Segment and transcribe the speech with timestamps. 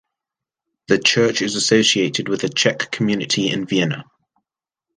[0.87, 4.03] The church is associated with the Czech community in Vienna.